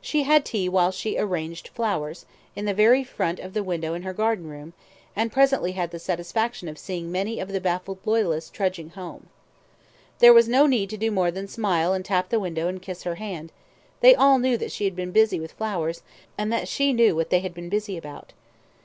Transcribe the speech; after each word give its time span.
She 0.00 0.22
had 0.22 0.44
tea 0.44 0.68
while 0.68 0.92
she 0.92 1.18
arranged 1.18 1.66
flowers, 1.66 2.24
in 2.54 2.66
the 2.66 2.72
very 2.72 3.02
front 3.02 3.40
of 3.40 3.52
the 3.52 3.64
window 3.64 3.94
in 3.94 4.02
her 4.02 4.12
garden 4.12 4.48
room, 4.48 4.74
and 5.16 5.32
presently 5.32 5.72
had 5.72 5.90
the 5.90 5.98
satisfaction 5.98 6.68
of 6.68 6.78
seeing 6.78 7.10
many 7.10 7.40
of 7.40 7.48
the 7.50 7.60
baffled 7.60 7.98
loyalists 8.04 8.48
trudging 8.48 8.90
home. 8.90 9.26
There 10.20 10.32
was 10.32 10.46
no 10.48 10.66
need 10.66 10.88
to 10.90 10.96
do 10.96 11.10
more 11.10 11.32
than 11.32 11.48
smile 11.48 11.92
and 11.94 12.04
tap 12.04 12.28
the 12.28 12.38
window 12.38 12.68
and 12.68 12.80
kiss 12.80 13.02
her 13.02 13.16
hand: 13.16 13.50
they 14.02 14.14
all 14.14 14.38
knew 14.38 14.56
that 14.56 14.70
she 14.70 14.84
had 14.84 14.94
been 14.94 15.10
busy 15.10 15.40
with 15.40 15.50
her 15.50 15.56
flowers, 15.56 16.02
and 16.38 16.52
that 16.52 16.68
she 16.68 16.92
knew 16.92 17.16
what 17.16 17.30
they 17.30 17.40
had 17.40 17.52
been 17.52 17.68
busy 17.68 17.96
about. 17.96 18.34